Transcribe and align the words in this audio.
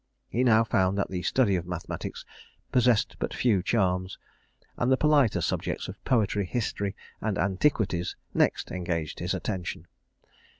He 0.29 0.43
now 0.43 0.63
found 0.63 0.97
that 0.97 1.11
the 1.11 1.21
study 1.21 1.55
of 1.55 1.67
mathematics 1.67 2.25
possessed 2.71 3.17
but 3.19 3.35
few 3.35 3.61
charms; 3.61 4.17
and 4.75 4.91
the 4.91 4.97
politer 4.97 5.41
subjects 5.41 5.87
of 5.87 6.03
poetry, 6.05 6.47
history, 6.47 6.95
and 7.21 7.37
antiquities, 7.37 8.15
next 8.33 8.71
engaged 8.71 9.19
his 9.19 9.35
attention. 9.35 9.85